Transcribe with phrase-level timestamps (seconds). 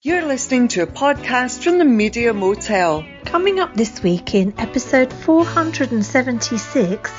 [0.00, 3.04] You're listening to a podcast from the Media Motel.
[3.24, 7.12] Coming up this week in episode 476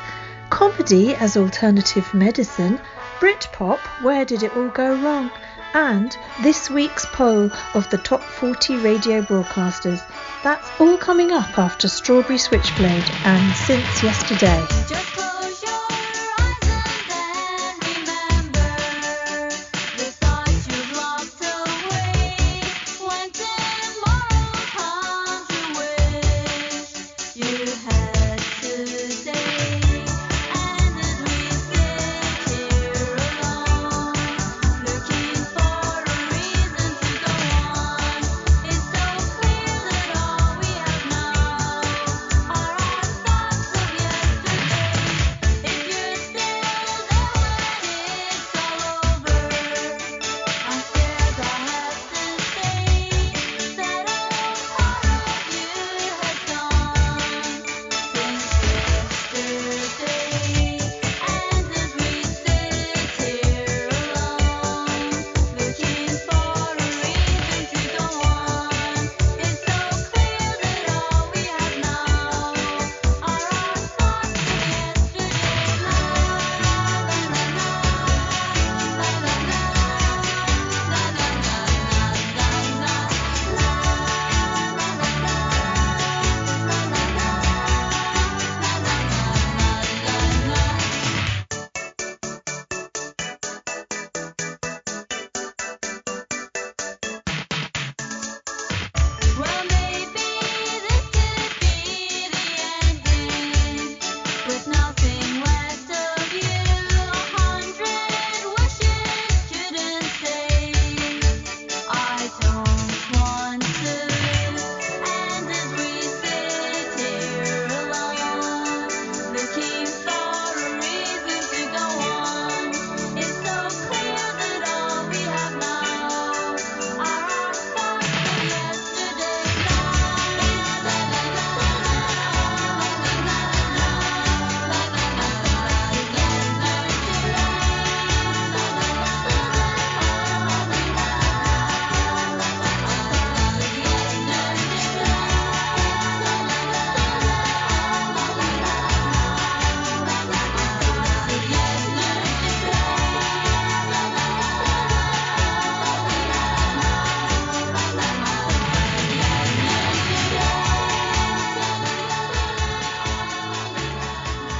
[0.50, 2.79] Comedy as Alternative Medicine,
[3.19, 5.29] Britpop, Where Did It All Go Wrong?
[5.73, 10.02] and this week's poll of the top 40 radio broadcasters.
[10.41, 14.66] That's all coming up after Strawberry Switchblade and Since Yesterday.
[14.88, 15.19] Just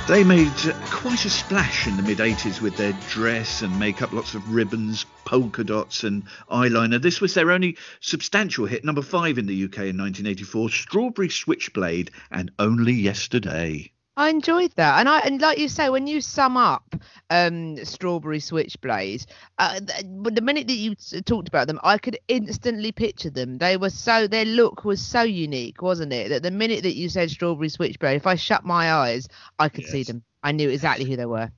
[0.10, 0.50] They made
[0.90, 5.06] quite a splash in the mid 80s with their dress and makeup, lots of ribbons,
[5.24, 7.00] polka dots, and eyeliner.
[7.00, 12.10] This was their only substantial hit, number five in the UK in 1984 Strawberry Switchblade
[12.32, 13.92] and Only Yesterday.
[14.20, 16.94] I enjoyed that, and I and like you say, when you sum up
[17.30, 19.26] um, Strawberry Switchblade,
[19.58, 23.60] uh, th- but the minute that you talked about them, I could instantly picture them.
[23.60, 26.28] They were so their look was so unique, wasn't it?
[26.28, 29.86] That the minute that you said Strawberry Switchblade, if I shut my eyes, I could
[29.86, 30.24] see them.
[30.44, 31.50] I knew exactly who they were.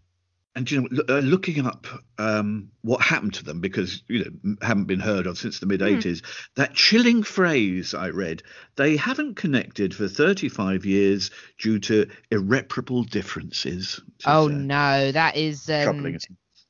[0.54, 4.84] And you know, uh, looking up um, what happened to them because you know haven't
[4.84, 6.24] been heard of since the mid '80s,
[6.56, 8.44] that chilling phrase I read:
[8.76, 15.38] "They haven't connected for 35 years due to irreparable differences." is, Oh uh, no, that
[15.38, 16.20] is um, troubling.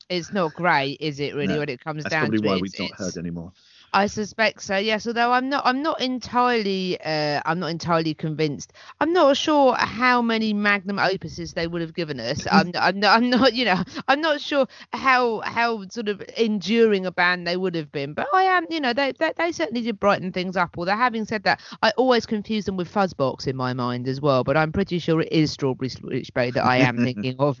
[0.08, 1.34] it's not great, is it?
[1.34, 3.52] Really, No, when it comes That's down to why it, we've It's- not heard anymore.
[3.94, 4.76] I suspect so.
[4.78, 5.66] Yes, although I'm not.
[5.66, 6.98] I'm not entirely.
[7.00, 8.72] Uh, I'm not entirely convinced.
[9.00, 12.46] I'm not sure how many magnum opuses they would have given us.
[12.50, 12.72] I'm.
[12.74, 13.16] I'm not.
[13.16, 13.52] I'm not.
[13.52, 13.82] You know.
[14.08, 18.14] I'm not sure how how sort of enduring a band they would have been.
[18.14, 18.66] But I am.
[18.70, 18.94] You know.
[18.94, 20.76] They they, they certainly did brighten things up.
[20.78, 24.42] Although having said that, I always confuse them with Fuzzbox in my mind as well.
[24.42, 27.60] But I'm pretty sure it is Strawberry Switchblade that I am thinking of.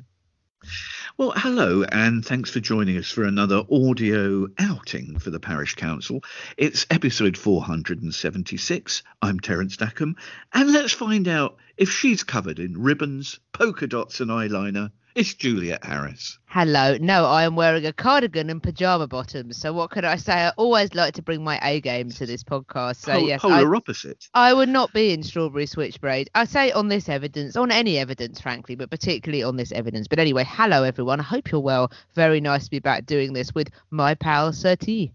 [1.16, 6.22] Well, hello, and thanks for joining us for another audio outing for the Parish Counsel.
[6.56, 9.02] It's episode 476.
[9.20, 10.16] I'm Terence Dackham,
[10.52, 14.92] and let's find out if she's covered in ribbons, polka dots, and eyeliner.
[15.14, 16.38] It's Juliet Harris.
[16.46, 16.96] Hello.
[16.98, 19.58] No, I am wearing a cardigan and pajama bottoms.
[19.58, 20.32] So what could I say?
[20.32, 22.96] I always like to bring my A game to this podcast.
[22.96, 24.26] So Pol- yes, I, polar opposite.
[24.32, 26.30] I would not be in strawberry switchblade.
[26.34, 30.08] I say on this evidence, on any evidence, frankly, but particularly on this evidence.
[30.08, 31.20] But anyway, hello everyone.
[31.20, 31.92] I hope you're well.
[32.14, 35.12] Very nice to be back doing this with my pal Sir T.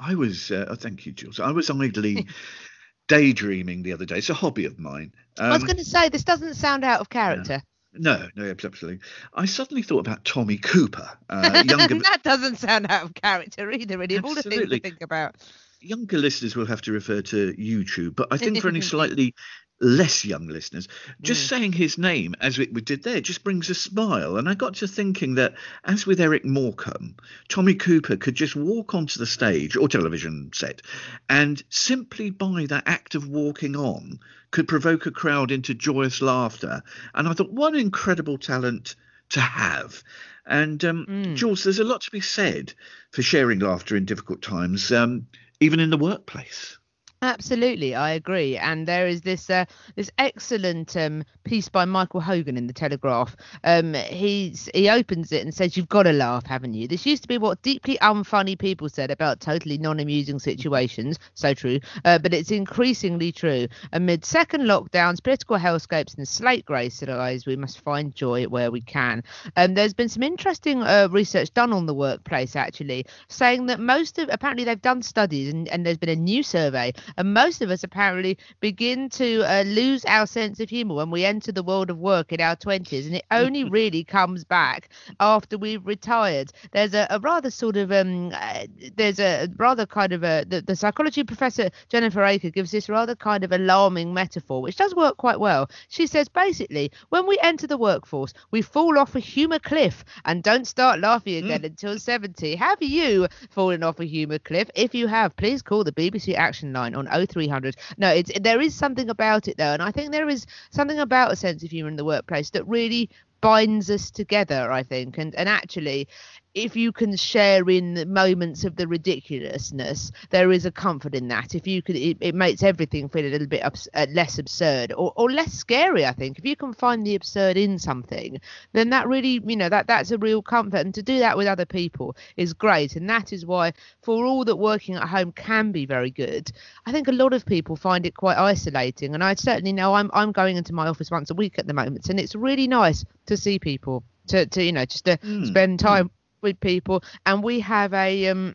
[0.00, 1.38] I was, uh, oh, thank you, Jules.
[1.38, 2.26] I was idly
[3.08, 4.16] daydreaming the other day.
[4.18, 5.12] It's a hobby of mine.
[5.38, 7.62] I was Um, going to say this doesn't sound out of character.
[7.94, 9.00] No, no, absolutely.
[9.34, 11.94] I suddenly thought about Tommy Cooper, uh, younger.
[11.98, 13.98] that doesn't sound out of character either.
[13.98, 14.78] Really, of all the things to Absolutely.
[14.78, 15.36] think about.
[15.80, 19.34] younger listeners will have to refer to YouTube, but I think for any slightly
[19.82, 20.88] less young listeners,
[21.20, 24.36] just saying his name as we, we did there just brings a smile.
[24.36, 27.16] And I got to thinking that, as with Eric Morecambe,
[27.48, 30.82] Tommy Cooper could just walk onto the stage or television set
[31.28, 34.20] and simply by that act of walking on
[34.52, 36.82] could provoke a crowd into joyous laughter.
[37.14, 38.94] And I thought, what incredible talent
[39.30, 40.02] to have.
[40.46, 41.36] And um, Mm.
[41.36, 42.74] Jules, there's a lot to be said
[43.10, 45.26] for sharing laughter in difficult times, um,
[45.60, 46.78] even in the workplace.
[47.24, 48.58] Absolutely, I agree.
[48.58, 49.64] And there is this uh,
[49.94, 53.36] this excellent um, piece by Michael Hogan in the Telegraph.
[53.62, 57.22] Um, he's he opens it and says, "You've got to laugh, haven't you?" This used
[57.22, 61.20] to be what deeply unfunny people said about totally non-amusing situations.
[61.34, 63.68] So true, uh, but it's increasingly true.
[63.92, 68.80] Amid second lockdowns, political hellscapes, and slate grey skies, we must find joy where we
[68.80, 69.22] can.
[69.56, 74.18] Um, there's been some interesting uh, research done on the workplace actually, saying that most
[74.18, 77.70] of apparently they've done studies and, and there's been a new survey and most of
[77.70, 81.90] us apparently begin to uh, lose our sense of humor when we enter the world
[81.90, 84.88] of work in our 20s and it only really comes back
[85.20, 86.52] after we've retired.
[86.72, 88.66] There's a, a rather sort of um uh,
[88.96, 93.14] there's a rather kind of a the, the psychology professor jennifer aker gives this rather
[93.14, 95.68] kind of alarming metaphor which does work quite well.
[95.88, 100.42] She says basically when we enter the workforce we fall off a humor cliff and
[100.42, 104.70] don't start laughing again until 70 have you fallen off a humor cliff?
[104.74, 108.74] If you have please call the bbc action line on 0300 no it's there is
[108.74, 111.88] something about it though and i think there is something about a sense of humor
[111.88, 113.08] in the workplace that really
[113.40, 115.18] binds us together i think.
[115.18, 116.08] And and actually
[116.54, 121.28] if you can share in the moments of the ridiculousness there is a comfort in
[121.28, 121.54] that.
[121.54, 124.92] If you could it, it makes everything feel a little bit abs- uh, less absurd
[124.92, 126.38] or, or less scary i think.
[126.38, 128.40] If you can find the absurd in something
[128.72, 130.78] then that really you know that that's a real comfort.
[130.84, 132.96] And to do that with other people is great.
[132.96, 133.72] And that is why
[134.02, 136.50] for all that working at home can be very good
[136.86, 139.14] i think a lot of people find it quite isolating.
[139.14, 141.74] And i certainly know i'm i'm going into my office once a week at the
[141.74, 142.08] moment.
[142.10, 145.46] And it's really nice to see people to to you know just to Mm.
[145.46, 146.10] spend time
[146.42, 148.54] with people and we have a um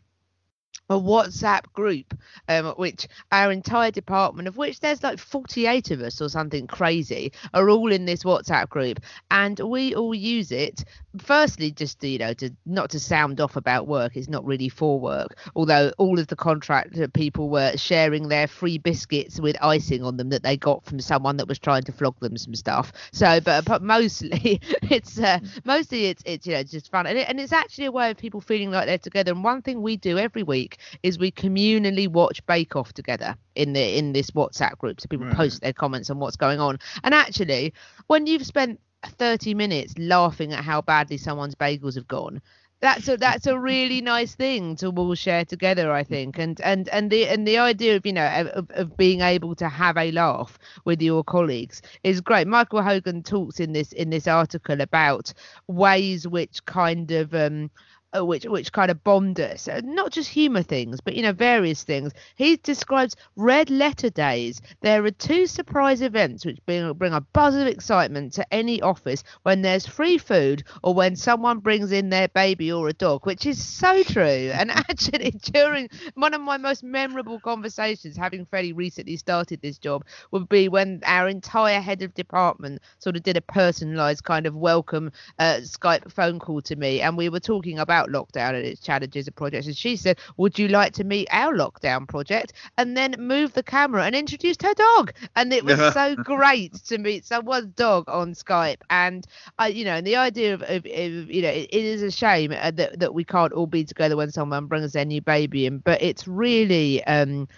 [0.90, 2.14] a WhatsApp group,
[2.48, 7.32] um, which our entire department, of which there's like 48 of us or something crazy,
[7.54, 9.00] are all in this WhatsApp group,
[9.30, 10.84] and we all use it.
[11.18, 14.68] Firstly, just to, you know, to not to sound off about work, it's not really
[14.68, 15.38] for work.
[15.54, 20.16] Although all of the contract uh, people were sharing their free biscuits with icing on
[20.16, 22.92] them that they got from someone that was trying to flog them some stuff.
[23.12, 25.60] So, but, uh, but mostly it's uh, mm.
[25.64, 28.16] mostly it's it's you know just fun, and, it, and it's actually a way of
[28.16, 29.32] people feeling like they're together.
[29.32, 33.72] And one thing we do every week is we communally watch Bake Off together in
[33.72, 35.36] the in this WhatsApp group, so people Right.
[35.36, 36.78] post their comments on what's going on.
[37.04, 37.74] And actually,
[38.06, 42.40] when you've spent 30 minutes laughing at how badly someone's bagels have gone.
[42.80, 46.88] That's a that's a really nice thing to all share together, I think, and and
[46.90, 50.12] and the and the idea of you know of, of being able to have a
[50.12, 52.46] laugh with your colleagues is great.
[52.46, 55.32] Michael Hogan talks in this in this article about
[55.66, 57.70] ways which kind of um
[58.14, 61.84] which which kind of bombed us, uh, not just humour things, but you know various
[61.84, 62.12] things.
[62.36, 64.60] He describes red letter days.
[64.80, 69.24] There are two surprise events which bring bring a buzz of excitement to any office
[69.42, 73.46] when there's free food or when someone brings in their baby or a dog, which
[73.46, 74.52] is so true.
[74.58, 80.04] And actually, during one of my most memorable conversations, having fairly recently started this job,
[80.32, 84.56] would be when our entire head of department sort of did a personalised kind of
[84.56, 88.80] welcome uh, Skype phone call to me, and we were talking about lockdown and its
[88.80, 89.66] challenges and projects.
[89.66, 93.62] And she said, "Would you like to meet our lockdown project?" And then moved the
[93.62, 98.32] camera and introduced her dog, and it was so great to meet someone's dog on
[98.34, 98.80] Skype.
[98.90, 99.26] And
[99.58, 102.10] I, you know, and the idea of, of, of you know, it, it is a
[102.10, 105.66] shame uh, that that we can't all be together when someone brings their new baby
[105.66, 107.48] in, but it's really um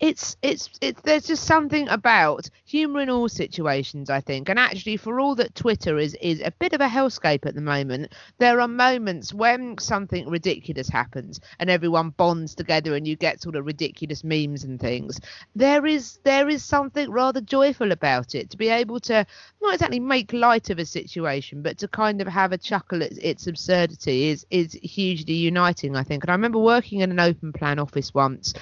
[0.00, 4.48] it's it's it's there's just something about humor in all situations i think.
[4.48, 7.60] And actually for all that twitter is is a bit of a hellscape at the
[7.60, 13.42] moment there are moments when something ridiculous happens and everyone bonds together and you get
[13.42, 15.20] sort of ridiculous memes and things.
[15.56, 19.26] There is there is something rather joyful about it to be able to
[19.60, 23.12] not exactly make light of a situation but to kind of have a chuckle at
[23.18, 26.22] its absurdity is is hugely uniting i think.
[26.22, 28.54] And i remember working in an open plan office once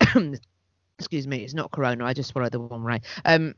[1.00, 2.04] excuse me, it's not corona.
[2.04, 3.02] I just swallowed the one right.
[3.24, 3.54] Um,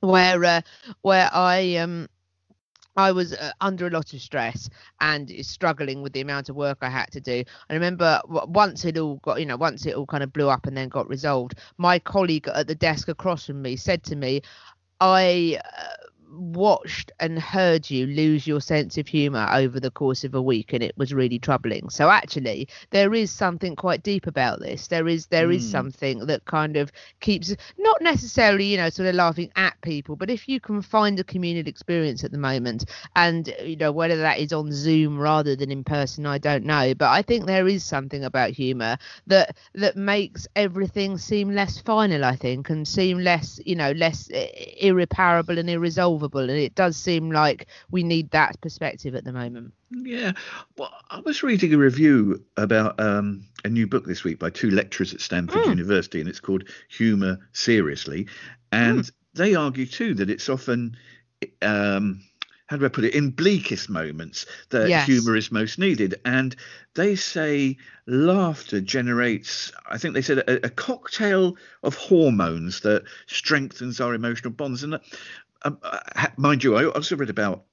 [0.00, 0.60] where uh,
[1.00, 2.08] where I um
[2.96, 4.68] I was uh, under a lot of stress
[5.00, 7.42] and struggling with the amount of work I had to do.
[7.68, 10.66] I remember once it all got, you know, once it all kind of blew up
[10.66, 14.42] and then got resolved, my colleague at the desk across from me said to me,
[15.00, 15.58] I.
[15.64, 16.03] Uh,
[16.36, 20.72] watched and heard you lose your sense of humor over the course of a week
[20.72, 21.88] and it was really troubling.
[21.90, 24.88] So actually there is something quite deep about this.
[24.88, 25.70] There is there is Mm.
[25.70, 30.30] something that kind of keeps not necessarily you know sort of laughing at people but
[30.30, 32.84] if you can find a communal experience at the moment
[33.16, 36.94] and you know whether that is on zoom rather than in person i don't know.
[36.94, 42.24] But i think there is something about humor that that makes everything seem less final
[42.24, 44.46] i think and seem less you know less uh,
[44.80, 49.72] irreparable and irresolvable and it does seem like we need that perspective at the moment
[49.90, 50.32] Yeah.
[50.76, 54.70] Well, I was reading a review about um, a new book this week by two
[54.70, 55.68] lecturers at Stanford Mm.
[55.68, 58.26] University, and it's called Humour Seriously.
[58.72, 60.96] And they argue too that it's often,
[61.62, 62.22] um,
[62.66, 65.06] how do I put it, in bleakest moments that Yes.
[65.06, 66.14] humour is most needed.
[66.24, 66.56] And
[66.94, 67.76] they say
[68.06, 74.52] laughter generates, I think they said, a, a cocktail of hormones that strengthens our emotional
[74.52, 74.82] bonds.
[74.82, 74.98] And uh,
[75.64, 75.98] um, uh,
[76.36, 77.64] mind you, I also read about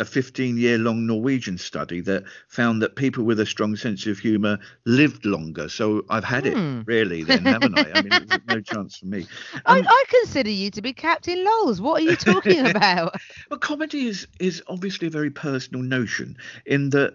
[0.00, 4.18] a 15 year long Norwegian study that found that people with a strong sense of
[4.18, 5.68] humour lived longer.
[5.68, 6.46] So I've had Hmm.
[6.46, 7.92] it, really, then, haven't I?
[7.92, 9.26] I mean, there's no chance for me.
[9.66, 13.14] I, Um, I consider you to be captain lols what are you talking about
[13.50, 16.36] well, comedy is, is obviously a very personal notion
[16.66, 17.14] in that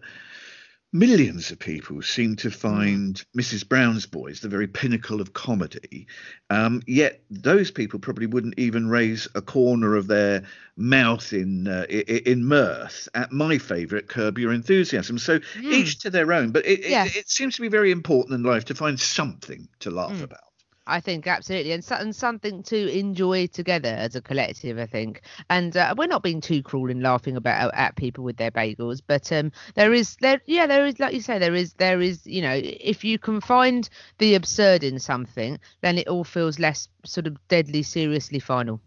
[0.93, 3.67] millions of people seem to find Mrs.
[3.67, 6.07] Brown's Boys the very pinnacle of comedy.
[6.49, 10.43] Um, yet those people probably wouldn't even raise a corner of their
[10.77, 15.17] mouth in uh, in mirth at my favourite Curb Your Enthusiasm.
[15.17, 16.51] So each to their own.
[16.51, 19.91] But it, it, it seems to be very important in life to find something to
[19.91, 20.52] laugh about.
[20.85, 24.77] I think absolutely, and, and something to enjoy together as a collective.
[24.77, 28.37] I think, and uh, we're not being too cruel in laughing about at people with
[28.37, 31.73] their bagels, but um, there is there, yeah, there is like you say, there is
[31.73, 36.25] there is you know, if you can find the absurd in something, then it all
[36.25, 38.81] feels less sort of deadly seriously final.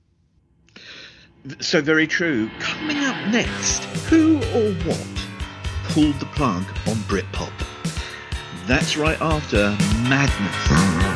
[1.60, 2.50] So very true.
[2.58, 5.06] Coming up next, who or what
[5.84, 7.52] pulled the plug on Britpop?
[8.66, 9.70] That's right after
[10.08, 11.15] Madness.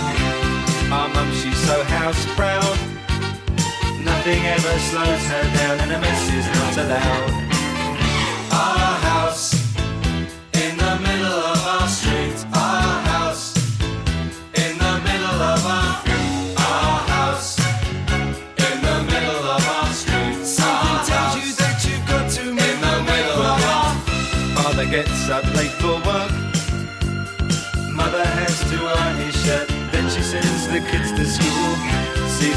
[0.91, 2.77] Our mum, she's so house proud.
[4.03, 7.50] Nothing ever slows her down, and a mess is not allowed.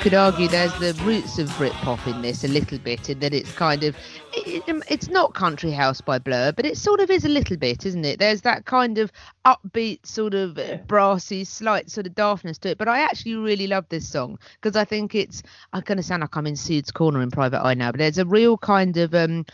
[0.00, 3.52] Could argue there's the roots of Britpop in this a little bit, and that it's
[3.52, 3.94] kind of
[4.34, 7.58] it, it- it's not Country House by Blur, but it sort of is a little
[7.58, 8.18] bit, isn't it?
[8.18, 9.12] There's that kind of
[9.44, 12.78] upbeat, sort of uh, brassy, slight sort of daftness to it.
[12.78, 15.42] But I actually really love this song because I think it's.
[15.74, 18.16] I'm going to sound like I'm in Pseuds corner in Private Eye now, but there's
[18.16, 19.44] a real kind of um,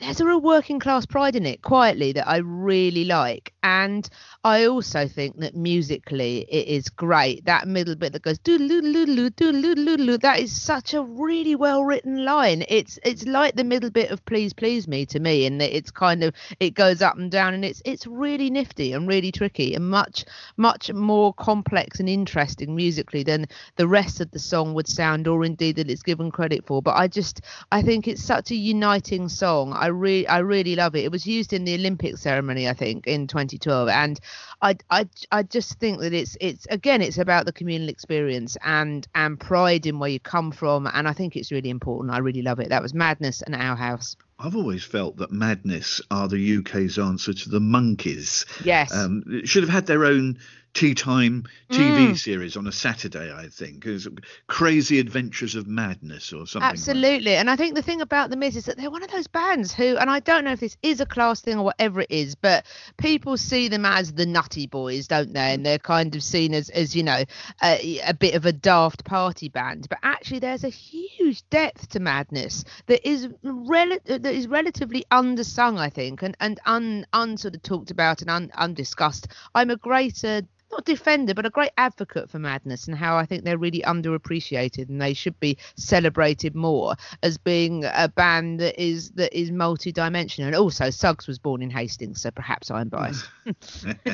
[0.00, 3.52] there's a real working class pride in it quietly that I really like.
[3.64, 4.08] And
[4.42, 7.44] I also think that musically it is great.
[7.44, 12.64] That middle bit that goes doodle-doodle-doodle, doodle-doodle-doodle, that is such a really well written line.
[12.70, 15.90] It's it's like the middle bit of Please Please Me to me in that it's
[15.90, 19.74] kind of it goes up and down and it's it's really nifty and really tricky
[19.74, 20.24] and much
[20.56, 23.44] much more complex and interesting musically than
[23.76, 26.80] the rest of the song would sound or indeed that it's given credit for.
[26.80, 27.42] But I just
[27.72, 29.74] I think it's such a uniting song.
[29.74, 31.04] I really I really love it.
[31.04, 34.18] It was used in the Olympic ceremony, I think, in 2012, and
[34.62, 39.06] I I I just think that it's it's again it's about the communal experience and
[39.14, 42.14] and pride in where you come from, and I think it's really important.
[42.14, 42.68] I really love it.
[42.68, 44.16] That was Madness and Our House.
[44.38, 48.46] I've always felt that Madness are the UK's answer to the Monkees.
[48.64, 48.94] Yes.
[48.94, 50.38] Um, should have had their own
[50.72, 52.18] tea time TV Mm.
[52.18, 53.86] series on a Saturday, I think.
[53.86, 54.06] It
[54.46, 56.62] Crazy Adventures of Madness or something.
[56.66, 56.72] like.
[56.72, 57.34] Absolutely.
[57.36, 59.72] And I think the thing about them is, is that they're one of those bands
[59.74, 62.34] who, and I don't know if this is a class thing or whatever it is,
[62.34, 62.66] but
[62.98, 65.54] people see them as the nutty boys, don't they?
[65.54, 67.24] And they're kind of seen as, as you know,
[67.62, 69.88] a, a bit of a daft party band.
[69.88, 75.78] But actually, there's a huge depth to Madness that is rel- that is relatively undersung,
[75.78, 79.28] I think, and and un, un sort of talked about and un, undiscussed.
[79.54, 83.44] I'm a greater not defender, but a great advocate for Madness and how I think
[83.44, 89.10] they're really underappreciated and they should be celebrated more as being a band that is
[89.12, 90.46] that is multi-dimensional.
[90.48, 93.28] And also, Suggs was born in Hastings, so perhaps I'm biased.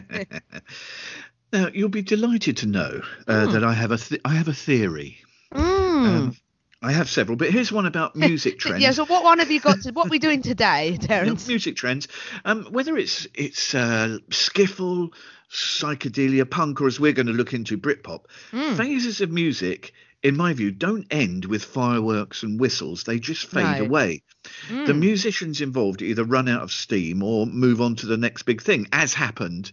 [1.52, 3.52] now you'll be delighted to know uh, Hmm.
[3.52, 5.18] that I have a th- I have a theory.
[5.54, 6.06] Mm.
[6.06, 6.36] Um,
[6.82, 8.82] I have several, but here's one about music trends.
[8.82, 8.92] Yeah.
[8.92, 9.80] So what one have you got?
[9.82, 11.46] To, what are we doing today, Terence?
[11.48, 12.08] music trends.
[12.44, 15.12] Um, whether it's it's uh, skiffle,
[15.50, 18.76] psychedelia, punk, or as we're going to look into Britpop, Mm.
[18.76, 23.04] phases of music, in my view, don't end with fireworks and whistles.
[23.04, 23.84] They just fade No.
[23.84, 24.22] away.
[24.68, 24.98] The Mm.
[24.98, 28.86] musicians involved either run out of steam or move on to the next big thing,
[28.92, 29.72] as happened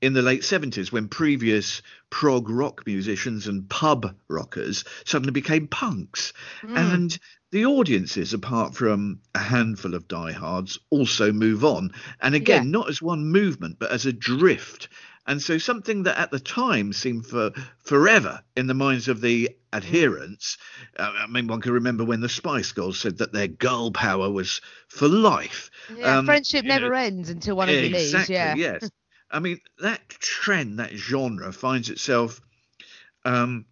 [0.00, 6.32] in the late 70s when previous prog rock musicians and pub rockers suddenly became punks.
[6.62, 6.76] Mm.
[6.94, 7.18] And
[7.50, 11.92] the audiences, apart from a handful of diehards, also move on.
[12.20, 12.70] And again, Yeah.
[12.70, 14.88] not as one movement, but as a drift.
[15.26, 17.52] And so something that at the time seemed for
[17.84, 20.56] forever in the minds of the adherents.
[20.98, 24.30] uh, I mean, one can remember when the Spice Girls said that their girl power
[24.30, 25.70] was for life.
[25.88, 28.14] Yeah, um, friendship you know, never ends until one of you leaves.
[28.14, 28.34] Exactly.
[28.34, 28.54] Yeah.
[28.56, 28.90] Yes.
[29.30, 32.40] I mean that trend, that genre, finds itself
[33.24, 33.66] um,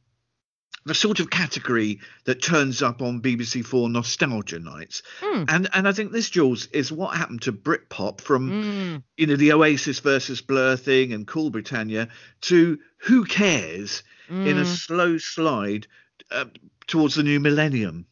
[0.87, 5.45] the sort of category that turns up on BBC Four nostalgia nights, Hmm.
[5.49, 9.03] and and I think this, Jules, is what happened to Britpop from Mm.
[9.19, 12.09] you know the Oasis versus Blur thing and Cool Britannia
[12.43, 14.67] to Who Cares in a Mm.
[14.67, 15.87] slow slide
[16.31, 16.47] uh,
[16.87, 18.07] towards the new millennium.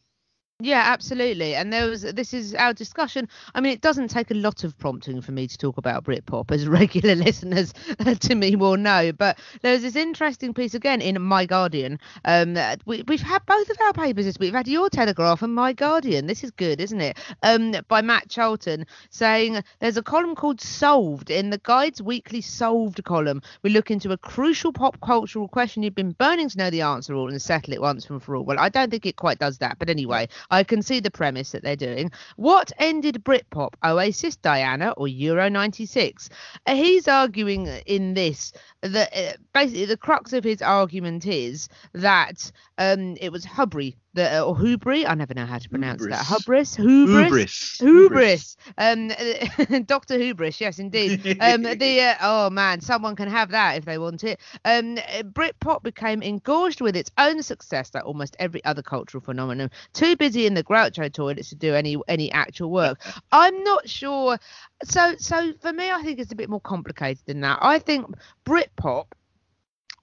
[0.61, 1.53] Yeah, absolutely.
[1.53, 3.27] And there was this is our discussion.
[3.53, 6.49] I mean, it doesn't take a lot of prompting for me to talk about Britpop,
[6.49, 7.73] as regular listeners
[8.21, 9.11] to me will know.
[9.11, 11.99] But there was this interesting piece again in My Guardian.
[12.23, 14.47] Um, we, we've had both of our papers this week.
[14.47, 16.25] We've had your Telegraph and My Guardian.
[16.25, 17.17] This is good, isn't it?
[17.43, 23.03] Um, by Matt Charlton saying there's a column called Solved in the Guide's weekly Solved
[23.03, 23.41] column.
[23.61, 27.13] We look into a crucial pop cultural question you've been burning to know the answer
[27.13, 28.45] all and settle it once and for all.
[28.45, 31.51] Well, I don't think it quite does that, but anyway, I can see the premise
[31.51, 32.11] that they're doing.
[32.35, 33.73] What ended Britpop?
[33.83, 36.29] Oasis, Diana, or Euro 96?
[36.65, 42.51] Uh, he's arguing in this that uh, basically the crux of his argument is that
[42.77, 46.25] um, it was Hubry, the, or Hubry, I never know how to pronounce that.
[46.25, 46.75] Hubris?
[46.75, 47.77] Hubris?
[47.77, 47.77] Hubris.
[47.79, 48.57] Hubris.
[48.77, 49.09] Um,
[49.85, 50.17] Dr.
[50.17, 51.37] Hubris, yes, indeed.
[51.39, 54.39] Um, the uh, oh man, someone can have that if they want it.
[54.63, 59.69] Um, uh, Britpop became engorged with its own success, like almost every other cultural phenomenon.
[59.93, 63.01] Too busy in the Groucho toilets to do any any actual work.
[63.31, 64.39] I'm not sure.
[64.83, 67.59] So so for me, I think it's a bit more complicated than that.
[67.61, 68.07] I think
[68.45, 69.07] Britpop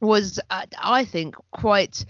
[0.02, 2.04] was, uh, I think, quite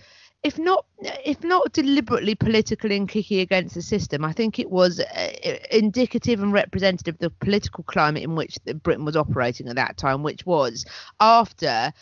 [0.45, 0.85] if not
[1.25, 6.43] if not deliberately political and kicky against the system, I think it was uh, indicative
[6.43, 10.45] and representative of the political climate in which Britain was operating at that time, which
[10.45, 10.85] was
[11.21, 11.93] after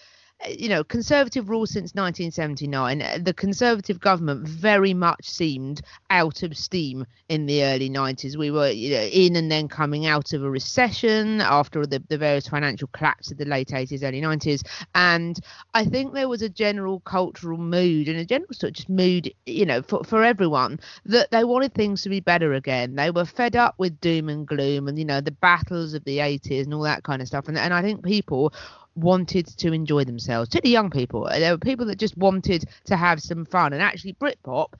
[0.48, 3.02] you know, conservative rule since 1979.
[3.02, 8.36] uh, The conservative government very much seemed out of steam in the early 90s.
[8.36, 12.18] We were you know, in and then coming out of a recession after the, the
[12.18, 14.62] various financial collapse of the late 80s, early 90s.
[14.94, 15.38] And
[15.74, 19.32] I think there was a general cultural mood and a general sort of just mood,
[19.46, 22.94] you know, for, for everyone that they wanted things to be better again.
[22.94, 26.18] They were fed up with doom and gloom and, you know, the battles of the
[26.18, 27.48] 80s and all that kind of stuff.
[27.48, 28.52] And, and I think people
[28.94, 31.28] wanted to enjoy themselves, particularly young people.
[31.30, 33.72] There were people that just wanted to have some fun.
[33.72, 34.74] And actually, Britpop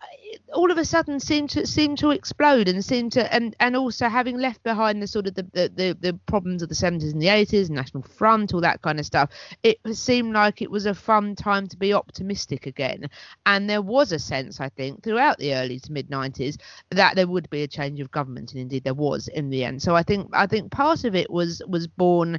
[0.00, 0.06] uh,
[0.52, 4.08] all of a sudden seemed to seem to explode and seemed to and and also
[4.08, 7.22] having left behind the sort of the the, the, the problems of the 70s and
[7.22, 9.30] the 80s national front all that kind of stuff
[9.62, 13.08] it seemed like it was a fun time to be optimistic again
[13.46, 16.58] and there was a sense i think throughout the early to mid 90s
[16.90, 19.80] that there would be a change of government and indeed there was in the end
[19.82, 22.38] so i think i think part of it was was born uh,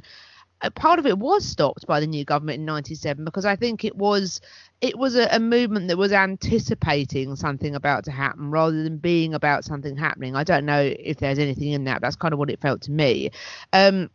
[0.74, 3.96] part of it was stopped by the new government in 97 because i think it
[3.96, 4.40] was
[4.80, 9.34] it was a, a movement that was anticipating something about to happen rather than being
[9.34, 12.50] about something happening i don't know if there's anything in that that's kind of what
[12.50, 13.30] it felt to me
[13.72, 14.10] um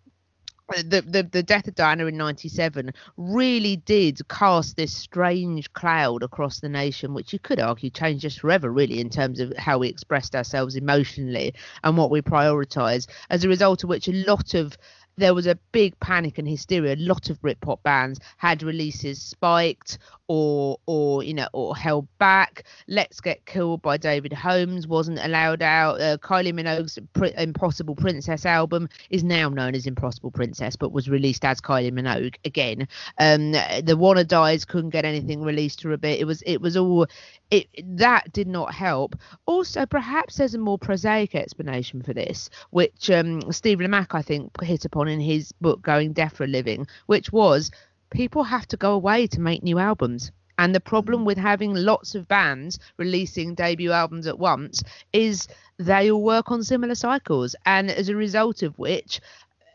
[0.81, 6.59] the, the the death of Diana in '97 really did cast this strange cloud across
[6.59, 9.89] the nation, which you could argue changed us forever, really, in terms of how we
[9.89, 11.53] expressed ourselves emotionally
[11.83, 13.07] and what we prioritise.
[13.29, 14.77] As a result of which, a lot of
[15.17, 16.95] there was a big panic and hysteria.
[16.95, 22.63] A lot of Britpop bands had releases spiked or or you know or held back.
[22.87, 26.01] Let's Get Killed by David Holmes wasn't allowed out.
[26.01, 26.97] Uh, Kylie Minogue's
[27.37, 32.35] Impossible Princess album is now known as Impossible Princess, but was released as Kylie Minogue
[32.45, 32.87] again.
[33.19, 36.19] Um, the Wannadies couldn't get anything released for a bit.
[36.19, 37.07] It was it was all
[37.51, 39.15] it that did not help.
[39.45, 44.59] Also, perhaps there's a more prosaic explanation for this, which um, Steve Lamacq I think
[44.61, 47.71] hit upon in his book Going Deaf for a Living, which was
[48.09, 50.31] people have to go away to make new albums.
[50.57, 56.11] And the problem with having lots of bands releasing debut albums at once is they
[56.11, 57.55] all work on similar cycles.
[57.65, 59.19] And as a result of which,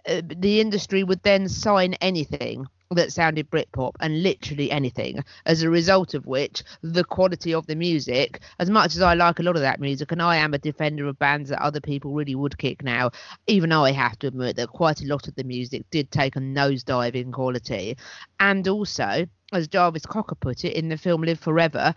[0.06, 5.22] uh, the industry would then sign anything that sounded Britpop and literally anything.
[5.44, 9.38] As a result of which, the quality of the music, as much as I like
[9.38, 12.12] a lot of that music, and I am a defender of bands that other people
[12.14, 13.10] really would kick now,
[13.46, 16.36] even though I have to admit that quite a lot of the music did take
[16.36, 17.96] a nosedive in quality.
[18.40, 21.94] And also, as Jarvis Cocker put it in the film Live Forever,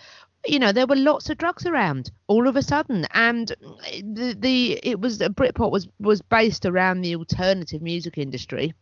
[0.48, 3.50] you know there were lots of drugs around all of a sudden and
[4.02, 8.74] the the it was Britpop was was based around the alternative music industry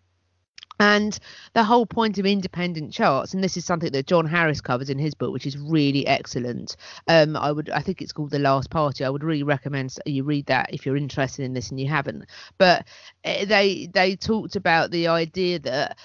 [0.79, 1.17] and
[1.53, 4.97] the whole point of independent charts, and this is something that John Harris covers in
[4.97, 6.75] his book, which is really excellent.
[7.07, 9.03] Um, I would, I think it's called The Last Party.
[9.03, 12.25] I would really recommend you read that if you're interested in this and you haven't.
[12.57, 12.87] But
[13.25, 15.97] uh, they they talked about the idea that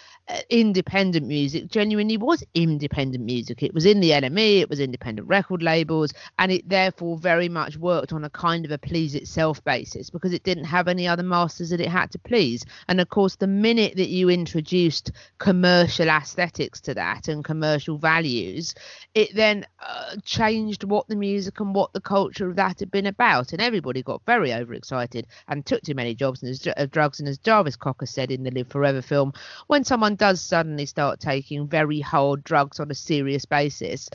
[0.48, 3.62] independent music genuinely was independent music.
[3.62, 7.76] It was in the NME, it was independent record labels, and it therefore very much
[7.76, 11.22] worked on a kind of a please itself basis because it didn't have any other
[11.22, 12.64] masters that it had to please.
[12.88, 18.74] And of course, the minute that you introduced commercial aesthetics to that and commercial values,
[19.14, 23.06] it then uh, changed what the music and what the culture of that had been
[23.06, 23.52] about.
[23.52, 27.20] And everybody got very overexcited and took too many jobs and as, uh, drugs.
[27.20, 29.34] And as Jarvis Cocker said in the Live Forever film,
[29.66, 34.08] when someone does suddenly start taking very hard drugs on a serious basis,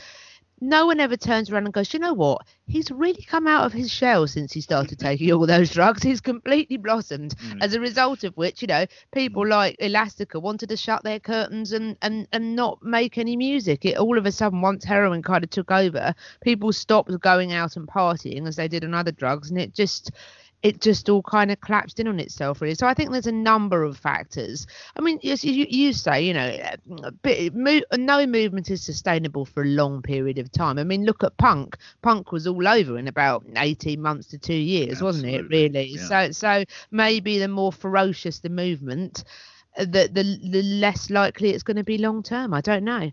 [0.60, 2.42] no one ever turns around and goes, you know what?
[2.66, 6.02] He's really come out of his shell since he started taking all those drugs.
[6.02, 7.34] He's completely blossomed.
[7.38, 7.62] Mm.
[7.62, 9.50] As a result of which, you know, people mm.
[9.50, 13.84] like Elastica wanted to shut their curtains and, and, and not make any music.
[13.84, 17.76] It all of a sudden, once heroin kind of took over, people stopped going out
[17.76, 20.10] and partying as they did on other drugs, and it just
[20.62, 22.74] it just all kind of collapsed in on itself really.
[22.74, 24.66] So i think there's a number of factors.
[24.96, 26.56] I mean yes you, you say you know
[27.04, 30.78] a bit, mo- no movement is sustainable for a long period of time.
[30.78, 31.76] I mean look at punk.
[32.02, 35.96] Punk was all over in about 18 months to two years wasn't it really?
[35.96, 36.06] Yeah.
[36.06, 39.24] so so maybe the more ferocious the movement
[39.76, 42.52] uh, the the, the less likely it's going to be long term.
[42.52, 43.10] I don't know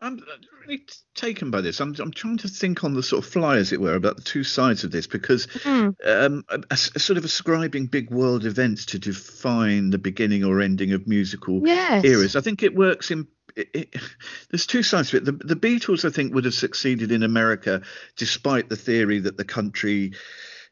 [0.00, 0.20] I'm
[0.60, 0.82] really
[1.14, 1.80] taken by this.
[1.80, 4.22] I'm, I'm trying to think on the sort of fly, as it were, about the
[4.22, 5.94] two sides of this because Mm.
[6.04, 10.92] um, a, a sort of ascribing big world events to define the beginning or ending
[10.92, 12.36] of musical yes eras.
[12.36, 13.26] I think it works in.
[13.56, 13.96] It, it,
[14.50, 15.24] there's two sides to it.
[15.24, 17.80] The, the Beatles, I think, would have succeeded in America
[18.16, 20.12] despite the theory that the country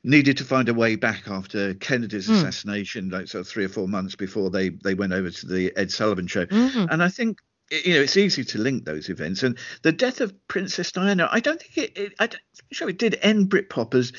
[0.07, 2.35] needed to find a way back after Kennedy's Hmm.
[2.35, 5.73] assassination, like sort of three or four months before they they went over to the
[5.77, 6.45] Ed Sullivan show.
[6.45, 6.89] Mhm.
[6.91, 9.42] And I think you know it's easy to link those events.
[9.42, 11.98] And the death of Princess Diana, I don't think it.
[11.98, 14.12] it I don't, sure it did end Britpop as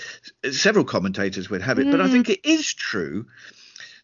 [0.55, 2.11] several commentators would have it, but I Mm.
[2.11, 3.27] think it is true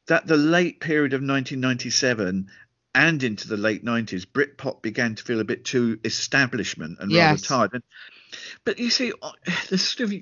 [0.07, 2.49] that the late period of 1997
[2.93, 7.49] and into the late 90s, Britpop began to feel a bit too establishment and Yes.
[7.49, 7.73] rather tired.
[7.73, 7.83] And,
[8.65, 9.33] but you see, the
[9.69, 10.19] there's sort of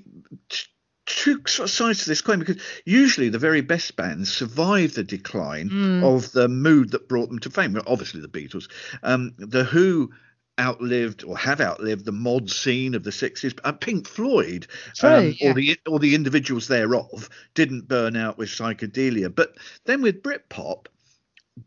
[1.16, 5.04] two sort of sides to this coin because usually the very best bands survive the
[5.04, 6.02] decline Mm.
[6.16, 7.72] of the mood that brought them to fame.
[7.72, 8.68] Well, obviously, the Beatles.
[9.02, 10.10] Um, the Who
[10.58, 14.66] outlived or have outlived the mod scene of the 60s uh, pink floyd
[15.02, 15.50] um, yeah.
[15.50, 19.54] or the or the individuals thereof didn't burn out with psychedelia but
[19.86, 20.84] then with britpop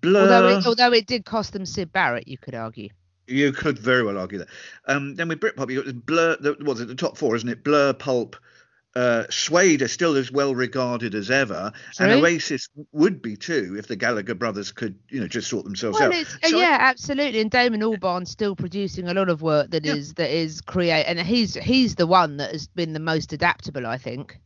[0.01, 2.89] blur Although it, although it did cost them Syd Barrett, you could argue.
[3.27, 4.49] you could very well argue that.
[4.85, 6.35] Um, then with Britpop, you got Blur.
[6.39, 6.87] The, what's it?
[6.87, 7.63] The top four, isn't it?
[7.63, 8.35] Blur, Pulp,
[8.95, 13.87] uh, Suede are still as well regarded as ever, and Oasis would be too if
[13.87, 16.13] the Gallagher brothers could, you know, just sort themselves Well, out.
[16.15, 17.39] it's, uh, So I- yeah, absolutely.
[17.41, 20.13] And Damon Albarn's still producing a lot of work that is Yeah.
[20.25, 23.97] that is create, and he's he's the one that has been the most adaptable, I
[23.97, 24.37] think.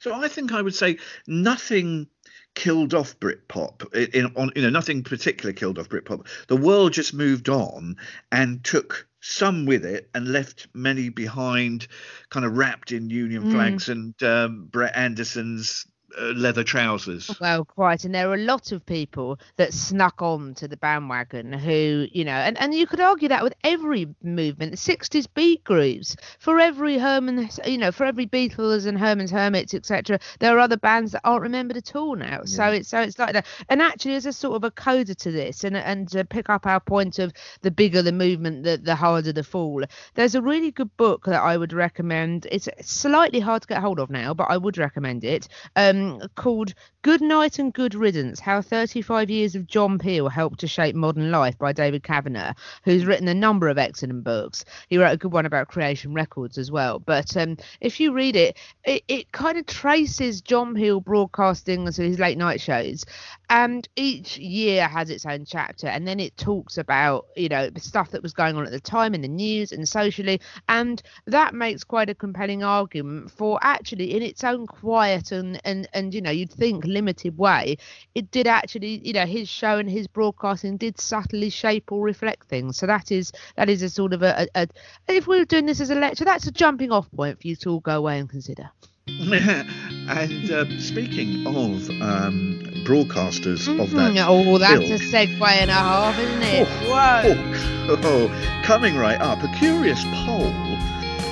[0.00, 2.06] So I think I would say nothing
[2.54, 3.94] killed off Britpop.
[4.14, 6.26] In on you know nothing particular killed off Britpop.
[6.48, 7.96] The world just moved on
[8.32, 11.86] and took some with it and left many behind,
[12.30, 13.52] kind of wrapped in Union Mm.
[13.52, 15.86] flags and um, Brett Anderson's
[16.18, 17.30] uh, leather trousers.
[17.40, 18.04] Well, quite.
[18.04, 22.24] And there are a lot of people that snuck on to the bandwagon who, you
[22.24, 26.58] know, and, and you could argue that with every movement, the 60s beat groups, for
[26.58, 30.18] every Herman, you know, for every Beatles and Herman's Hermits, etc.
[30.38, 32.44] There are other bands that aren't remembered at all now.
[32.44, 33.46] So it's so it's like that.
[33.68, 36.66] And actually, as a sort of a coda to this, and and to pick up
[36.66, 39.84] our point of the bigger the movement, the the harder the fall.
[40.14, 42.46] There's a really good book that I would recommend.
[42.50, 45.48] It's slightly hard to get hold of now, but I would recommend it.
[45.74, 46.74] Um, Um, called
[47.06, 51.30] Good Night and Good Riddance How 35 Years of John Peel Helped to Shape Modern
[51.30, 54.64] Life by David Cavanagh, who's written a number of excellent books.
[54.88, 56.98] He wrote a good one about Creation Records as well.
[56.98, 62.02] But um, if you read it, it, it kind of traces John Peel broadcasting so
[62.02, 63.04] his late night shows,
[63.50, 67.78] and each year has its own chapter, and then it talks about you know the
[67.78, 71.54] stuff that was going on at the time in the news and socially, and that
[71.54, 76.20] makes quite a compelling argument for actually in its own quiet and and and you
[76.20, 77.76] know you'd think limited way
[78.14, 82.48] it did actually you know his show and his broadcasting did subtly shape or reflect
[82.48, 82.76] things.
[82.76, 85.66] So that is that is a sort of a, a, a if we were doing
[85.66, 88.18] this as a lecture that's a jumping off point for you to all go away
[88.18, 88.70] and consider.
[90.08, 94.16] And uh, speaking of um, broadcasters of that.
[94.28, 96.68] Oh that's ilk, a segue and a half isn't it?
[96.68, 97.96] Oh, whoa.
[97.96, 100.52] Oh, oh, coming right up, a curious poll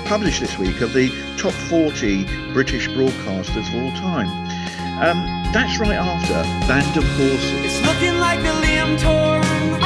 [0.07, 4.29] published this week of the top 40 British broadcasters of all time.
[5.01, 6.35] Um, that's right after
[6.69, 7.65] Band of Horses.
[7.65, 9.84] It's looking like a limb torn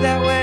[0.00, 0.41] that way.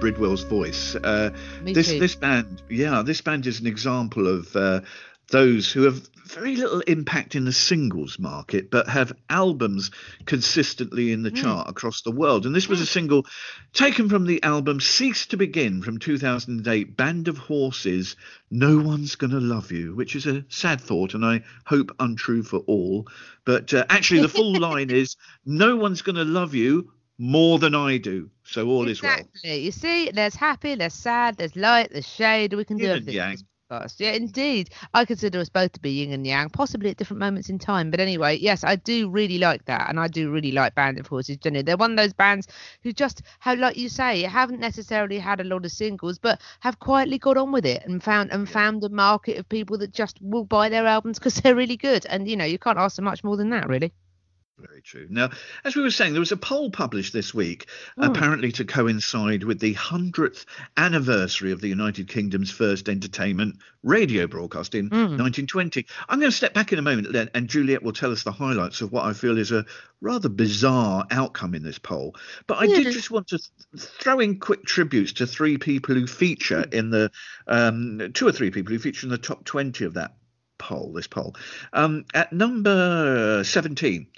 [0.00, 0.96] Bridwell's voice.
[0.96, 1.30] Uh,
[1.62, 2.00] this too.
[2.00, 4.80] this band, yeah, this band is an example of uh,
[5.30, 9.90] those who have very little impact in the singles market, but have albums
[10.26, 12.46] consistently in the chart across the world.
[12.46, 13.26] And this was a single
[13.72, 18.16] taken from the album "Cease to Begin" from 2008, "Band of Horses."
[18.50, 22.58] No one's gonna love you, which is a sad thought, and I hope untrue for
[22.60, 23.08] all.
[23.44, 27.98] But uh, actually, the full line is, "No one's gonna love you." More than I
[27.98, 29.12] do, so all is well.
[29.12, 29.58] Exactly.
[29.58, 32.54] You see, there's happy, there's sad, there's light, there's shade.
[32.54, 33.14] We can do Yin and everything.
[33.14, 33.30] yang.
[33.32, 33.94] in this podcast.
[33.98, 34.70] Yeah, indeed.
[34.94, 37.90] I consider us both to be yin and yang, possibly at different moments in time.
[37.90, 41.08] But anyway, yes, I do really like that, and I do really like Band of
[41.08, 41.36] Horses.
[41.36, 42.48] Jenny, they're one of those bands
[42.82, 46.78] who just, how like you say, haven't necessarily had a lot of singles, but have
[46.78, 50.16] quietly got on with it and found and found a market of people that just
[50.22, 52.06] will buy their albums because they're really good.
[52.06, 53.92] And you know, you can't ask for much more than that, really.
[54.68, 55.06] Very true.
[55.08, 55.30] Now,
[55.64, 58.04] as we were saying, there was a poll published this week, Oh.
[58.10, 60.44] apparently to coincide with the 100th
[60.76, 65.16] anniversary of the United Kingdom's first entertainment radio broadcast in Mm.
[65.18, 65.86] 1920.
[66.08, 68.32] I'm going to step back in a moment, and- and Juliet will tell us the
[68.32, 69.64] highlights of what I feel is a
[70.00, 72.14] rather bizarre outcome in this poll.
[72.46, 72.76] But I Yeah.
[72.82, 73.50] did just want to th-
[74.00, 76.74] throw in quick tributes to three people who feature Mm.
[76.74, 77.10] in the
[77.46, 80.14] um, two or three people who feature in the top 20 of that
[80.58, 81.34] poll, this poll.
[81.72, 84.08] Um, at number 17,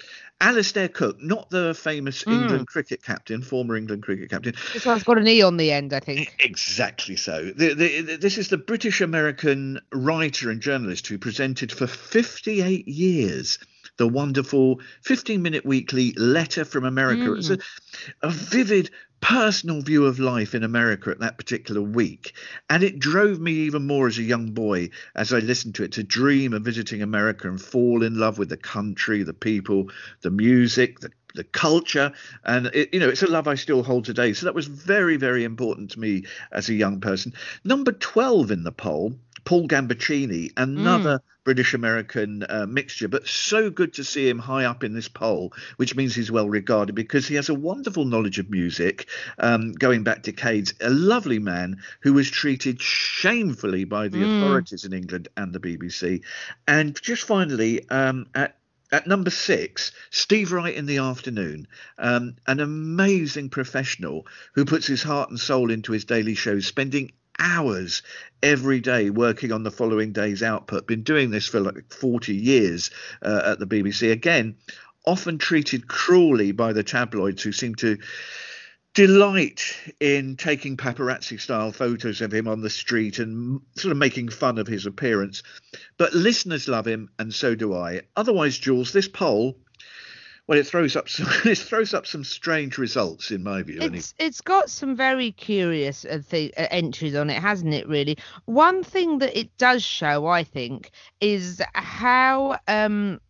[0.43, 2.33] Alistair Cooke, not the famous Mm.
[2.41, 4.53] England cricket captain, former England cricket captain.
[4.73, 6.35] This one's got an E on the end, I think.
[6.39, 7.51] Exactly so.
[7.55, 12.87] The, the, the- this is the British American writer and journalist who presented for 58
[12.87, 13.57] years
[13.97, 17.25] the wonderful 15 minute weekly Letter from America.
[17.25, 17.57] It was a,
[18.21, 18.89] a vivid
[19.23, 22.33] personal view of life in America at that particular week.
[22.69, 25.93] And it drove me even more as a young boy as I listened to it
[25.93, 29.89] to dream of visiting America and fall in love with the country, the people,
[30.21, 32.13] the music, the the culture
[32.45, 35.17] and it, you know it's a love i still hold today so that was very
[35.17, 37.33] very important to me as a young person
[37.63, 43.93] number 12 in the poll paul gambaccini another british american uh, mixture but so good
[43.93, 47.35] to see him high up in this poll which means he's well regarded because he
[47.35, 49.07] has a wonderful knowledge of music
[49.39, 54.93] um, going back decades a lovely man who was treated shamefully by the authorities in
[54.93, 56.21] england and the bbc
[56.67, 58.57] and just finally um, at
[58.93, 65.01] at number six, Steve Wright in the afternoon, um, an amazing professional who puts his
[65.01, 68.03] heart and soul into his daily shows, spending hours
[68.41, 70.87] every day working on the following day's output.
[70.87, 72.91] Been doing this for like 40 years
[73.21, 74.11] uh, at the BBC.
[74.11, 74.55] Again,
[75.05, 77.97] often treated cruelly by the tabloids who seem to
[78.93, 84.29] delight in taking paparazzi style photos of him on the street and sort of making
[84.29, 85.41] fun of his appearance.
[85.97, 88.01] But listeners love him, and so do I.
[88.15, 89.57] Otherwise, Jules, this poll,
[90.47, 93.79] well, it throws up some, it throws up some strange results in my view.
[93.81, 97.87] It's it's got some very curious uh, th- uh, entries on it, hasn't it?
[97.87, 103.21] Really, one thing that it does show, I think, is how um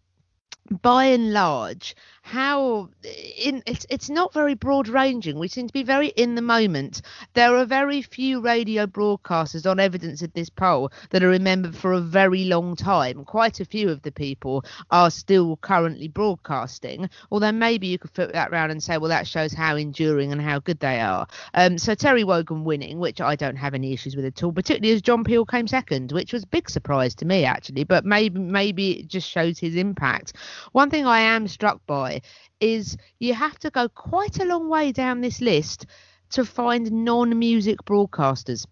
[0.81, 1.95] by and large
[2.25, 2.89] how
[3.37, 7.01] in it's it's not very broad ranging we seem to be very in the moment.
[7.33, 11.91] There are very few radio broadcasters on evidence of this poll that are remembered for
[11.91, 13.25] a very long time.
[13.25, 17.09] Quite a few of the people are still currently broadcasting.
[17.29, 20.41] Although maybe you could flip that round and say well that shows how enduring and
[20.41, 21.27] how good they are.
[21.53, 24.95] Um so terry wogan winning which i don't have any issues with at all particularly
[24.95, 28.39] as john peel came second which was a big surprise to me actually but maybe
[28.39, 30.33] maybe it just shows his impact.
[30.71, 32.12] One thing I am struck by
[32.59, 35.85] is you have to go quite a long way down this list
[36.31, 38.65] to find non-music broadcasters.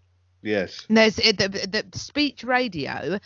[0.43, 0.85] Yes.
[0.89, 3.19] There's uh, the, the, speech radio,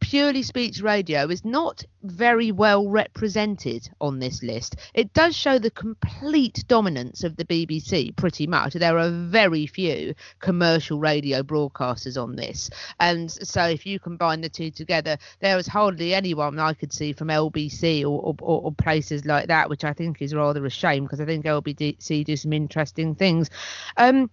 [0.00, 4.76] purely speech radio, is not very well represented on this list.
[4.94, 8.72] It does show the complete dominance of the BBC, pretty much.
[8.72, 14.48] There are very few commercial radio broadcasters on this, and so if you combine the
[14.48, 19.26] two together, there is hardly anyone I could see from LBC or, or, or places
[19.26, 22.54] like that, which I think is rather a shame because I think LBC do some
[22.54, 23.50] interesting things.
[23.98, 24.30] Um,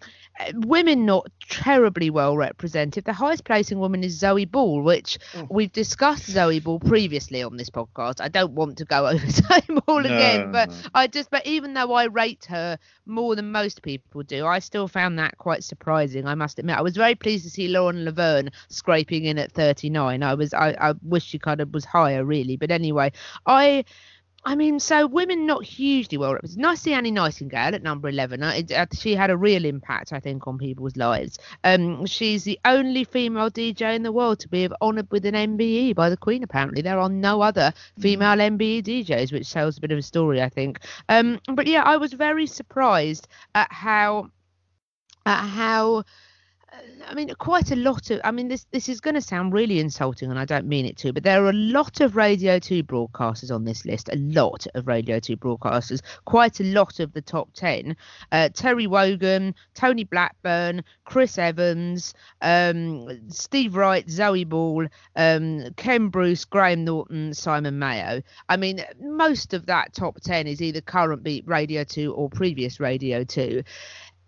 [0.53, 3.03] women not terribly well represented.
[3.05, 5.47] The highest placing woman is Zoe Ball, which Oh.
[5.49, 8.21] we've discussed Zoe Ball previously on this podcast.
[8.21, 10.75] I don't want to go over Zoe Ball again, but no.
[10.93, 14.87] I just, but even though I rate her more than most people do, I still
[14.87, 16.25] found that quite surprising.
[16.27, 20.23] I must admit, I was very pleased to see Lauren Laverne scraping in at 39.
[20.23, 22.55] I was, I, I wish she kind of was higher, really.
[22.57, 23.11] But anyway,
[23.45, 23.83] I.
[24.45, 26.61] I mean, so women not hugely well represented.
[26.61, 28.41] Nice to see Annie Nightingale at number 11.
[28.41, 31.37] Uh, It, uh, she had a real impact, I think, on people's lives.
[31.63, 35.93] Um, she's the only female DJ in the world to be honoured with an MBE
[35.93, 36.81] by the Queen, apparently.
[36.81, 40.49] There are no other female MBE DJs, which tells a bit of a story, I
[40.49, 40.79] think.
[41.09, 44.31] Um, but yeah, I was very surprised at how
[45.25, 46.05] at how
[47.07, 48.22] I mean, quite a lot of.
[48.24, 50.97] I mean, this this is going to sound really insulting, and I don't mean it
[50.97, 54.09] to, but there are a lot of Radio Two broadcasters on this list.
[54.09, 56.01] A lot of Radio Two broadcasters.
[56.26, 57.95] Quite a lot of the top ten.
[58.32, 66.45] Uh, Terry Wogan, Tony Blackburn, Chris Evans, um, Steve Wright, Zoe Ball, um, Ken Bruce,
[66.45, 68.22] Graham Norton, Simon Mayo.
[68.47, 72.80] I mean, most of that top ten is either current beat Radio Two or previous
[72.80, 73.63] Radio Two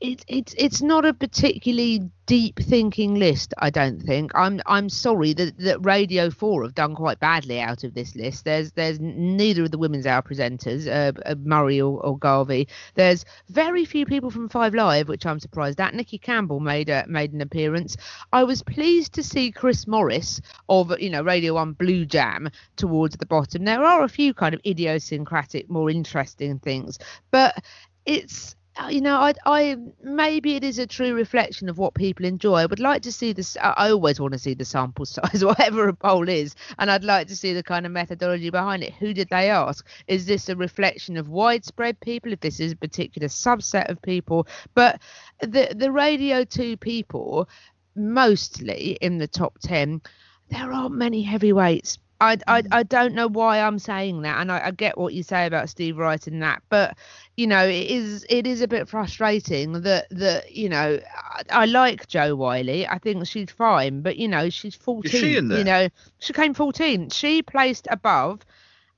[0.01, 3.53] it, it's it's not a particularly deep thinking list.
[3.59, 4.31] I don't think.
[4.33, 8.43] I'm I'm sorry that, that Radio Four have done quite badly out of this list.
[8.43, 12.67] There's there's neither of the women's hour presenters, uh, uh, Murray or, or Garvey.
[12.95, 15.93] There's very few people from Five Live, which I'm surprised at.
[15.93, 17.95] Nicky Campbell made a, made an appearance.
[18.33, 23.17] I was pleased to see Chris Morris of you know Radio One Blue Jam towards
[23.17, 23.65] the bottom.
[23.65, 26.97] There are a few kind of idiosyncratic, more interesting things,
[27.29, 27.63] but
[28.07, 32.25] it's Uh, you know, I, I maybe it is a true reflection of what people
[32.25, 32.55] enjoy.
[32.55, 33.57] I would like to see this.
[33.57, 37.03] I I always want to see the sample size, whatever a poll is, and I'd
[37.03, 38.93] like to see the kind of methodology behind it.
[38.93, 39.85] Who did they ask?
[40.07, 42.31] Is this a reflection of widespread people?
[42.31, 45.01] If this is a particular subset of people, but
[45.41, 47.49] the the Radio Two people,
[47.95, 50.01] mostly in the top ten,
[50.49, 51.97] there aren't many heavyweights.
[52.21, 52.67] I, I, mm.
[52.71, 55.69] I don't know why I'm saying that, and I, I get what you say about
[55.69, 56.95] Steve Wright and that, but
[57.35, 61.65] you know it is it is a bit frustrating that that you know I, I
[61.65, 62.87] like Jo Whiley.
[62.87, 65.35] I think she's fine, but you know she's 14.
[65.35, 65.57] in there?
[65.57, 67.09] You know she came 14.
[67.09, 68.41] She placed above.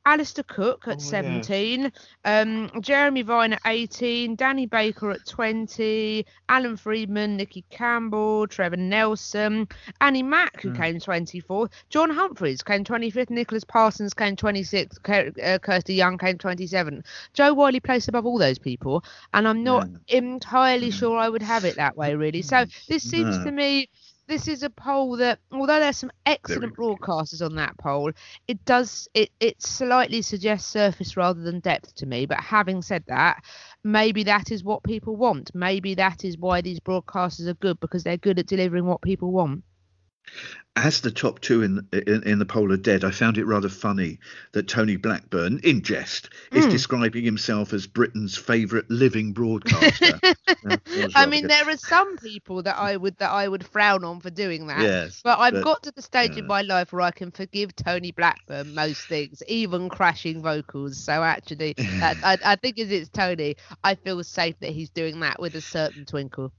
[0.06, 1.42] Alistair Cooke at Oh, yeah.
[1.42, 1.92] 17,
[2.26, 9.68] um, Jeremy Vine at 18, Danny Baker at 20, Alan Freeman, Nicky Campbell, Trevor Nelson,
[10.02, 10.78] Annie Mac, who Mm.
[10.78, 16.38] came 24th, John Humphrys came 25th, Nicholas Parsons came 26th, Ker- uh, Kirsty Young came
[16.38, 17.06] 27th.
[17.34, 20.94] Jo Whiley placed above all those people, and I'm not entirely Mm.
[21.00, 22.42] sure I would have it that way, really.
[22.42, 23.46] So this seems No.
[23.46, 23.90] to me.
[24.28, 28.12] This is a poll that, although there's some excellent broadcasters on that poll,
[28.48, 32.26] it does it it slightly suggests surface rather than depth to me.
[32.26, 33.44] But having said that,
[33.84, 35.52] maybe that is what people want.
[35.54, 39.32] Maybe that is why these broadcasters are good because they're good at delivering what people
[39.32, 39.64] want.
[40.76, 43.70] As the top two in, in in the poll are dead, I found it rather
[43.70, 44.18] funny
[44.54, 46.72] that Tony Blackburn, in jest, is Mm.
[46.72, 50.20] describing himself as Britain's favourite living broadcaster.
[50.66, 51.52] Yeah, I mean, good.
[51.52, 54.82] there are some people that I would that I would frown on for doing that.
[54.82, 57.76] Yes, But I've but, got to the stage in my life where I can forgive
[57.76, 60.98] Tony Blackburn most things, even crashing vocals.
[61.04, 65.40] So actually, I, I think as it's Tony, I feel safe that he's doing that
[65.40, 66.52] with a certain twinkle.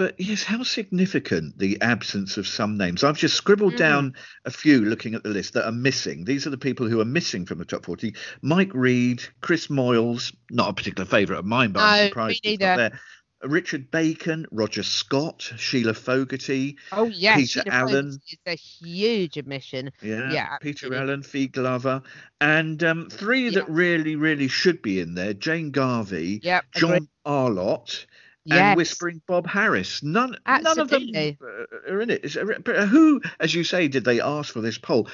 [0.00, 3.04] But yes, how significant the absence of some names.
[3.04, 3.78] I've just scribbled Mhm.
[3.80, 4.14] down
[4.46, 6.24] a few looking at the list that are missing.
[6.24, 8.14] These are the people who are missing from the top 40.
[8.40, 12.58] Mike Read, Chris Moyles, not a particular favourite of mine, but No, I'm surprised he's
[12.60, 12.98] not there.
[13.42, 18.08] Richard Bacon, Roger Scott, Sheila Fogarty, Oh yes, Peter Sheila Allen.
[18.08, 19.90] Is a huge admission.
[20.02, 20.98] yeah, Yeah, Peter absolutely.
[20.98, 22.02] Allen, Fi Glover,
[22.40, 27.08] and um, three that really, really should be in there: Jane Garvey, Yep, John agreed.
[27.26, 28.06] Arlott,
[28.44, 28.58] Yes.
[28.58, 30.02] and Whispering Bob Harris.
[30.02, 32.24] None, none of them uh, are in it.
[32.32, 35.08] Who, as you say, did they ask for this poll?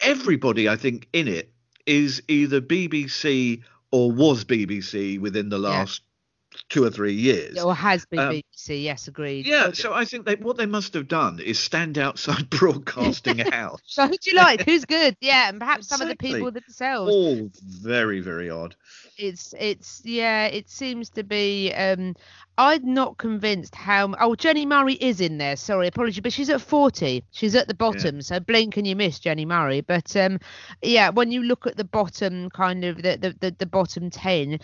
[0.00, 1.52] Everybody, I think, in it
[1.86, 6.02] is either BBC or was BBC within the last
[6.68, 7.58] two or three years.
[7.58, 8.82] Or has been Um, BBC.
[8.82, 9.46] Yes, agreed.
[9.46, 13.80] Yeah, so I think they, what they must have done is stand outside Broadcasting House.
[13.86, 14.64] So who do you like?
[14.64, 15.16] Who's good?
[15.20, 17.12] Yeah, and perhaps some of the people themselves.
[17.12, 18.76] All very, very odd.
[19.16, 22.14] it's it's yeah it seems to be um
[22.56, 26.60] i'm not convinced how oh jenny murray is in there sorry apology but she's at
[26.60, 30.38] 40 she's at the bottom so blink and you miss jenny murray but um
[30.80, 34.58] yeah when you look at the bottom kind of the the, the, the bottom 10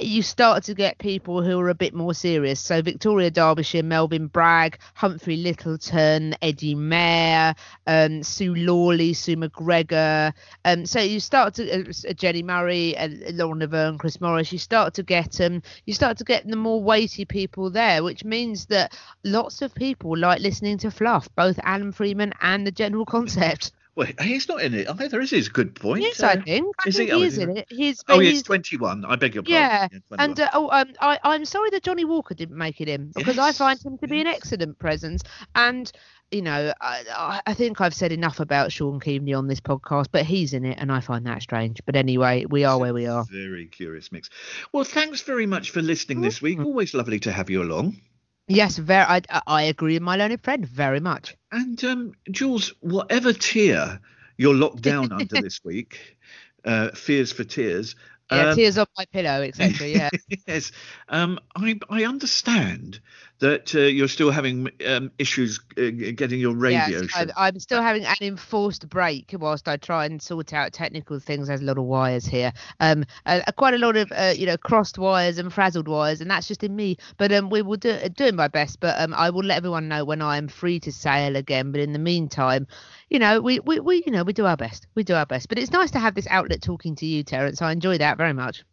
[0.00, 2.60] you start to get people who are a bit more serious.
[2.60, 7.54] So Victoria Derbyshire, Melvin Bragg, Humphrey Lyttelton, Eddie Mair,
[7.86, 10.34] um, Sue Lawley, Sue MacGregor.
[10.64, 14.50] Um, so you start to uh, uh, Jenny Murray, uh, Lauren Laverne, Chris Morris.
[14.50, 18.24] You start to get um, you start to get the more weighty people there, which
[18.24, 23.06] means that lots of people like listening to fluff, both Alan Freeman and the general
[23.06, 23.70] concept.
[23.98, 25.38] Well, he's not in it either, is he?
[25.38, 26.02] It's a good point.
[26.02, 26.72] Yes, Uh, I think.
[26.84, 27.14] I is think he?
[27.16, 27.66] Oh, he is in it.
[27.68, 29.04] He's, Oh, he's he's 21.
[29.04, 29.60] I beg your pardon.
[29.60, 30.20] Yeah, 21.
[30.20, 33.40] and uh, oh, um, I, I'm sorry that Johnnie Walker didn't make it in because
[33.40, 35.24] I find him to be an excellent presence.
[35.56, 35.90] And
[36.30, 40.24] you know, I, I- think I've said enough about Shaun Keaveny on this podcast, but
[40.24, 41.80] he's in it, and I find that strange.
[41.84, 43.24] But anyway, we are where we are.
[43.32, 44.30] Very curious mix.
[44.70, 46.60] Well, thanks very much for listening this week.
[46.60, 48.00] Always lovely to have you along.
[48.48, 49.04] Yes, very.
[49.08, 51.36] I, I agree with my learned friend very much.
[51.52, 54.00] And um, Jules, whatever tier
[54.36, 56.16] you're locked down under this week,
[56.64, 57.94] uh, fears for tears.
[58.30, 59.88] Yeah, um, tears on my pillow, etc.
[59.88, 60.10] Yeah.
[60.46, 60.72] yes,
[61.08, 63.00] um, I I understand
[63.40, 67.10] that uh, you're still having um, issues uh, getting your radio Yes.
[67.14, 71.48] I'm, I'm still having an enforced break whilst I try and sort out technical things.
[71.48, 74.56] There's a lot of wires here, um, uh, quite a lot of uh, you know
[74.56, 76.96] crossed wires and frazzled wires, and that's just in me.
[77.16, 78.80] But um, we will do doing my best.
[78.80, 81.72] But um, I will let everyone know when I am free to sail again.
[81.72, 82.66] But in the meantime,
[83.08, 84.86] you know, we, we, we you know we do our best.
[84.94, 85.48] We do our best.
[85.48, 87.62] But it's nice to have this outlet talking to you, Terence.
[87.62, 88.64] I enjoy that very much.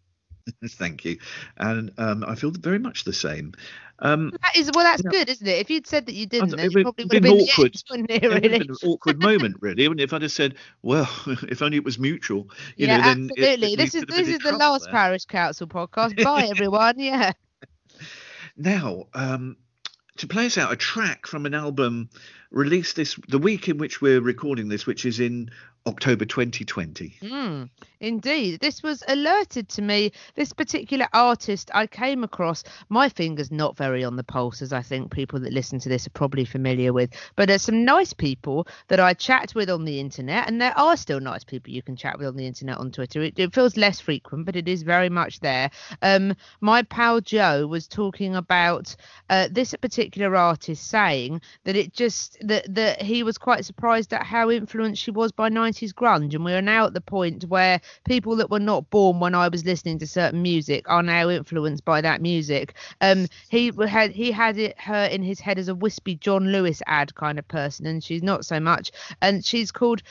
[0.67, 1.17] Thank you,
[1.57, 3.53] and um, I feel very much the same.
[3.99, 5.11] Um, That is well, that's Yeah.
[5.11, 5.59] good, isn't it?
[5.59, 7.73] If you'd said that you didn't, it would- probably have been awkward.
[7.75, 8.59] yes, it, it would have really?
[8.59, 10.01] been an awkward moment, really, wouldn't?
[10.03, 11.09] If I'd have said, "Well,
[11.49, 13.75] if only it was mutual," you yeah, know, then it- absolutely.
[13.77, 14.93] this is this is the last there.
[14.93, 16.21] parish counsel podcast.
[16.23, 16.99] Bye, everyone.
[16.99, 17.31] Yeah.
[18.57, 19.57] Now, um,
[20.17, 22.09] to play us out, a track from an album
[22.51, 25.49] released this the week in which we're recording this, which is in
[25.87, 27.15] October 2020.
[27.21, 27.69] Mm,
[27.99, 28.59] indeed.
[28.59, 30.11] This was alerted to me.
[30.33, 34.81] This particular artist I came across, my finger's not very on the pulse, as I
[34.81, 37.11] think people that listen to this are probably familiar with.
[37.35, 40.97] But there's some nice people that I chat with on the internet, and there are
[40.97, 43.21] still nice people you can chat with on the internet on Twitter.
[43.21, 45.69] It, it feels less frequent, but it is very much there.
[46.01, 48.95] Um, my pal Joe was talking about
[49.29, 54.23] uh, this particular artist saying that it just that that he was quite surprised at
[54.23, 57.79] how influenced she was by 90s grunge and we are now at the point where
[58.05, 61.85] people that were not born when I was listening to certain music are now influenced
[61.85, 62.73] by that music.
[63.01, 66.81] Um he had he had it her in his head as a wispy John Lewis
[66.87, 68.91] ad kind of person and she's not so much.
[69.21, 70.01] And she's called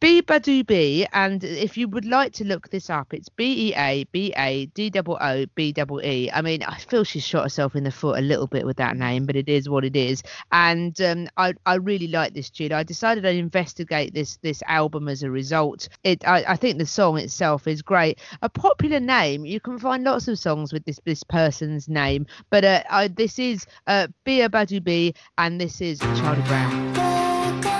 [0.00, 4.32] Beabadoobee, and if you would like to look this up, it's B E A B
[4.34, 6.30] A D O O B E.
[6.32, 8.96] I mean, I feel she's shot herself in the foot a little bit with that
[8.96, 10.22] name, but it is what it is.
[10.52, 12.72] And um, I I really like this tune.
[12.72, 15.90] I decided I'd investigate this this album as a result.
[16.02, 18.20] It I, I think the song itself is great.
[18.40, 19.44] A popular name.
[19.44, 23.38] You can find lots of songs with this this person's name, but uh, I, this
[23.38, 27.79] is uh, Beabadoobee, and this is Charlie Brown.